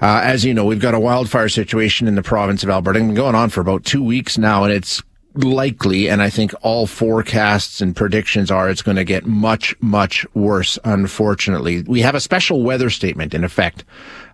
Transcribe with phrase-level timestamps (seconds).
[0.00, 2.98] Uh, as you know, we've got a wildfire situation in the province of Alberta.
[2.98, 5.02] Been going on for about two weeks now, and it's
[5.34, 10.26] likely, and I think all forecasts and predictions are it's going to get much, much
[10.34, 11.82] worse, unfortunately.
[11.82, 13.84] We have a special weather statement in effect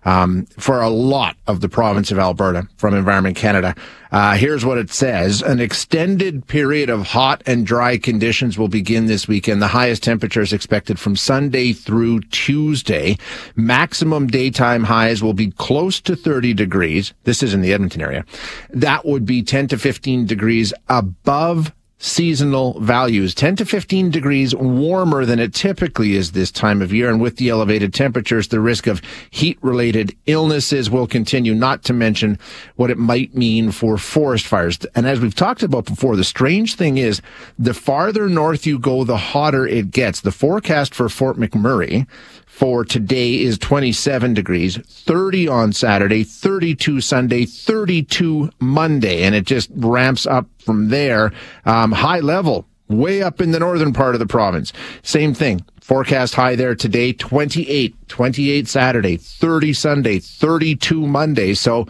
[0.05, 3.75] um, for a lot of the province of Alberta from Environment Canada.
[4.11, 5.41] Uh, here's what it says.
[5.41, 9.61] An extended period of hot and dry conditions will begin this weekend.
[9.61, 13.17] The highest temperatures expected from Sunday through Tuesday.
[13.55, 17.13] Maximum daytime highs will be close to 30 degrees.
[17.23, 18.23] This is in the Edmonton area.
[18.69, 25.25] That would be 10 to 15 degrees above seasonal values, 10 to 15 degrees warmer
[25.25, 27.09] than it typically is this time of year.
[27.09, 31.93] And with the elevated temperatures, the risk of heat related illnesses will continue, not to
[31.93, 32.37] mention
[32.75, 34.77] what it might mean for forest fires.
[34.95, 37.21] And as we've talked about before, the strange thing is
[37.57, 40.19] the farther north you go, the hotter it gets.
[40.19, 42.05] The forecast for Fort McMurray
[42.53, 49.71] for today is 27 degrees, 30 on Saturday, 32 Sunday, 32 Monday, and it just
[49.73, 51.33] ramps up from there.
[51.65, 54.71] Um, high level, way up in the northern part of the province.
[55.01, 55.65] Same thing.
[55.81, 61.55] Forecast high there today, 28, 28 Saturday, 30 Sunday, 32 Monday.
[61.55, 61.87] So,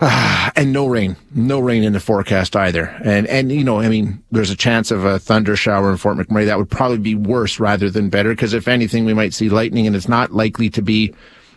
[0.56, 2.86] and no rain, no rain in the forecast either.
[3.04, 6.16] And, and, you know, I mean, there's a chance of a thunder shower in Fort
[6.16, 6.46] McMurray.
[6.46, 8.34] That would probably be worse rather than better.
[8.34, 11.14] Cause if anything, we might see lightning and it's not likely to be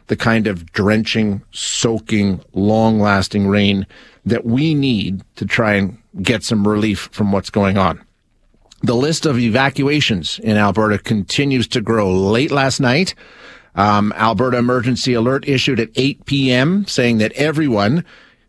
[0.07, 3.87] the kind of drenching, soaking, long lasting rain
[4.25, 8.03] that we need to try and get some relief from what's going on.
[8.81, 12.11] The list of evacuations in Alberta continues to grow.
[12.11, 13.15] Late last night,
[13.75, 16.85] um, Alberta emergency alert issued at 8 p.m.
[16.85, 18.03] saying that everyone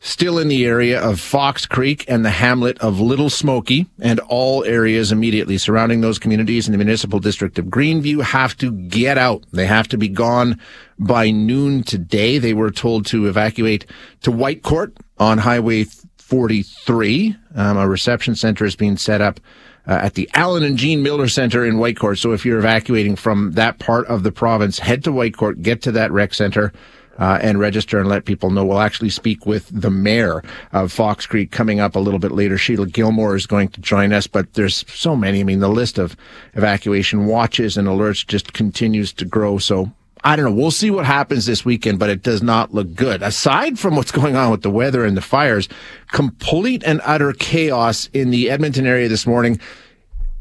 [0.05, 4.63] still in the area of Fox Creek and the hamlet of Little Smoky and all
[4.65, 9.45] areas immediately surrounding those communities in the municipal district of Greenview have to get out.
[9.53, 10.61] They have to be gone
[10.99, 12.37] by noon today.
[12.37, 13.87] They were told to evacuate
[14.21, 15.85] to Whitecourt on Highway
[16.19, 17.37] 43.
[17.55, 19.41] Um, a reception center is being set up
[19.87, 22.19] uh, at the Alan and Jean Millar Center in Whitecourt.
[22.19, 25.93] So if you're evacuating from that part of the province, head to Whitecourt, get to
[25.93, 26.73] that rec center
[27.19, 28.65] uh, and register and let people know.
[28.65, 30.43] We'll actually speak with the mayor
[30.73, 32.59] of Fox Creek coming up a little bit later.
[32.59, 35.41] Sheila Gilmour is going to join us, but there's so many.
[35.41, 36.17] I mean, the list of
[36.55, 39.59] evacuation watches and alerts just continues to grow.
[39.59, 39.93] So
[40.27, 40.53] I don't know.
[40.53, 43.23] We'll see what happens this weekend, but it does not look good.
[43.23, 45.69] Aside from what's going on with the weather and the fires,
[46.13, 49.61] complete and utter chaos in the Edmonton area this morning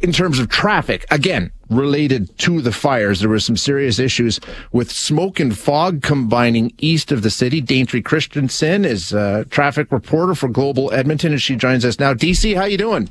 [0.03, 4.37] in terms of traffic, again, related to the fires, there were some serious issues
[4.73, 7.61] with smoke and fog combining east of the city.
[7.61, 12.13] Daintre Christensen is a traffic reporter for Global Edmonton, and she joins us now.
[12.13, 13.09] DC, how you doing?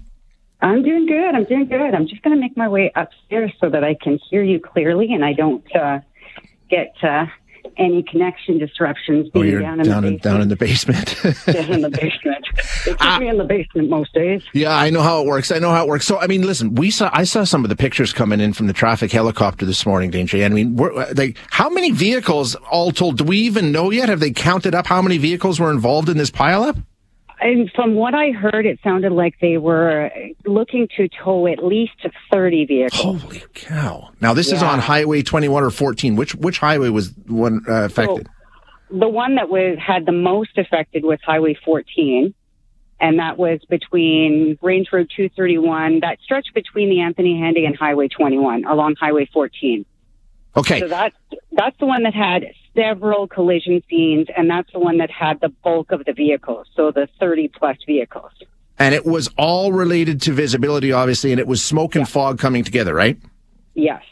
[0.61, 1.35] I'm doing good.
[1.35, 1.95] I'm doing good.
[1.95, 5.13] I'm just going to make my way upstairs so that I can hear you clearly
[5.13, 6.01] and I don't uh,
[6.71, 7.25] get uh,
[7.79, 10.23] any connection disruptions oh, being oh, down in down the basement.
[10.23, 11.47] down in the basement.
[11.47, 12.42] down in the basement.
[12.85, 14.43] Keep uh, me in the basement most days.
[14.53, 15.51] Yeah, I know how it works.
[15.51, 16.07] I know how it works.
[16.07, 18.67] So, I mean, listen, we saw I saw some of the pictures coming in from
[18.67, 20.45] the traffic helicopter this morning, Daintre.
[20.45, 23.19] I mean, like, how many vehicles all told?
[23.19, 24.09] Do we even know yet?
[24.09, 26.83] Have they counted up how many vehicles were involved in this pileup?
[27.43, 30.11] And from what I heard, it sounded like they were
[30.47, 33.21] looking to tow at least 30 vehicles.
[33.23, 34.11] Holy cow.
[34.21, 34.57] Now, this yeah.
[34.57, 36.15] is on Highway 21 or 14.
[36.15, 38.29] Which which highway was one uh, affected?
[38.29, 42.33] So, the one that was had the most affected was Highway 14.
[43.03, 48.07] And that was between Range Road 231, that stretch between the Anthony Henday and Highway
[48.07, 49.85] 21 along Highway 14.
[50.57, 50.79] Okay.
[50.79, 51.17] So that's,
[51.51, 52.45] that's the one that had
[52.77, 56.93] several collision scenes, and that's the one that had the bulk of the vehicles, so
[56.93, 58.31] the 30 plus vehicles.
[58.79, 62.12] And it was all related to visibility, obviously, and it was smoke and yeah.
[62.12, 63.19] fog coming together, right?
[63.75, 64.03] Yes.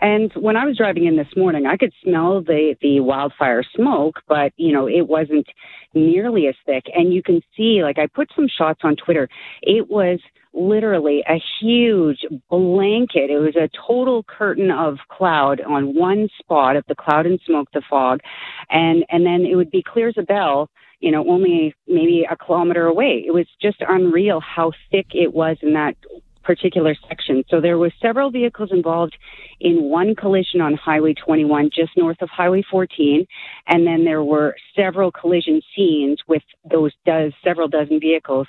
[0.00, 4.20] And when I was driving in this morning, I could smell the, the wildfire smoke,
[4.28, 5.46] but, you know, it wasn't
[5.94, 6.84] nearly as thick.
[6.94, 9.28] And you can see, like, I put some shots on Twitter.
[9.62, 10.20] It was
[10.52, 13.30] literally a huge blanket.
[13.30, 17.68] It was a total curtain of cloud on one spot of the cloud and smoke,
[17.72, 18.20] the fog,
[18.68, 20.68] and and then it would be clear as a bell.
[20.98, 23.24] You know, only maybe a kilometer away.
[23.26, 25.94] It was just unreal how thick it was in that
[26.42, 27.44] particular section.
[27.48, 29.16] So there was several vehicles involved
[29.60, 33.26] in one collision on Highway 21 just north of Highway 14,
[33.66, 38.46] and then there were several collision scenes with those does several dozen vehicles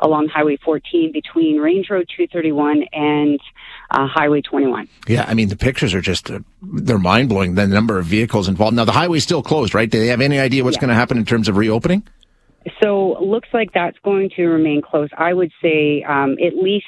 [0.00, 3.40] along Highway 14 between Range Road 231 and
[3.90, 4.88] uh, Highway 21.
[5.06, 7.54] Yeah, I mean the pictures are just uh, they're mind blowing.
[7.54, 8.76] The number of vehicles involved.
[8.76, 9.90] Now the highway's still closed, right?
[9.90, 10.82] Do they have any idea what's yeah.
[10.82, 12.06] going to happen in terms of reopening?
[12.82, 15.12] So looks like that's going to remain closed.
[15.16, 16.86] I would say um, at least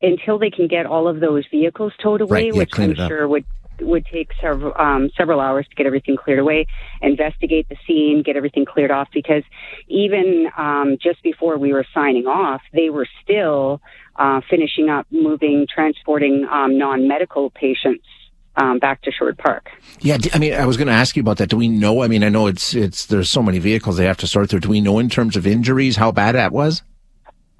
[0.00, 3.28] until they can get all of those vehicles towed away, right, yeah, which I'm sure
[3.28, 3.44] would
[3.80, 6.66] would take several um, several hours to get everything cleared away,
[7.00, 9.08] investigate the scene, get everything cleared off.
[9.12, 9.42] Because
[9.88, 13.80] even um, just before we were signing off, they were still
[14.16, 18.04] uh, finishing up moving, transporting um, non medical patients
[18.56, 19.70] um, back to Sherwood Park.
[20.00, 21.48] Yeah, I mean, I was going to ask you about that.
[21.48, 22.02] Do we know?
[22.02, 24.60] I mean, I know it's it's there's so many vehicles they have to sort through.
[24.60, 26.82] Do we know in terms of injuries how bad that was?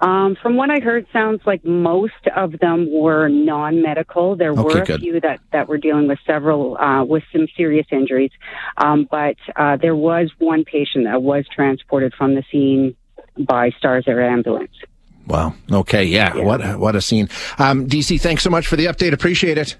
[0.01, 4.37] Um, from what I heard, sounds like most of them were non-medical.
[4.37, 5.01] There okay, were a good.
[5.01, 8.31] few that, that were dealing with several uh, with some serious injuries,
[8.77, 12.95] um, but uh, there was one patient that was transported from the scene
[13.37, 14.71] by Stars Air ambulance.
[15.27, 15.53] Wow.
[15.71, 16.05] Okay.
[16.05, 16.35] Yeah.
[16.35, 16.43] yeah.
[16.43, 17.29] What what a scene.
[17.57, 19.13] Um, DC, thanks so much for the update.
[19.13, 19.75] Appreciate it.